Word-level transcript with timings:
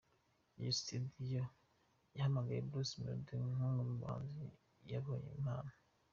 Iyo 0.59 0.71
studio 0.79 1.43
yahamagaye 2.17 2.65
Bruce 2.69 2.95
Melody 2.99 3.33
nk’umwe 3.53 3.81
mubahanzi 3.89 4.45
yabonyeho 4.91 5.35
impano. 5.41 5.71